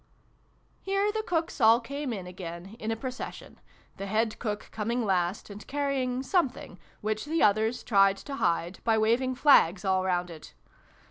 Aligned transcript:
Here 0.79 1.11
the 1.11 1.21
cooks 1.21 1.61
all 1.61 1.79
came 1.79 2.11
in 2.11 2.25
again, 2.25 2.75
in 2.79 2.89
a 2.89 2.95
procession, 2.95 3.59
the 3.97 4.07
Head 4.07 4.39
Cook 4.39 4.69
coming 4.71 5.05
last 5.05 5.51
and 5.51 5.67
carrying 5.67 6.23
something, 6.23 6.79
which 7.01 7.25
the 7.25 7.43
others 7.43 7.83
tried 7.83 8.17
to 8.17 8.37
hide 8.37 8.79
by 8.83 8.97
waving 8.97 9.35
flags 9.35 9.85
all 9.85 10.03
round 10.03 10.31
it. 10.31 10.55